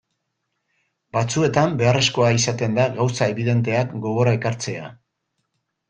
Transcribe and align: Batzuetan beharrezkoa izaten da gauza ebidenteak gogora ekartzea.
Batzuetan 1.17 1.77
beharrezkoa 1.83 2.33
izaten 2.39 2.81
da 2.81 2.89
gauza 2.99 3.31
ebidenteak 3.35 3.97
gogora 4.09 4.39
ekartzea. 4.43 4.95